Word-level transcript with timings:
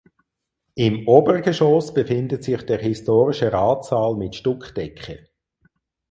Im 0.73 1.07
Obergeschoss 1.07 1.93
befindet 1.93 2.43
sich 2.43 2.63
der 2.63 2.79
historische 2.79 3.53
Ratssaal 3.53 4.15
mit 4.15 4.33
Stuckdecke. 4.33 5.27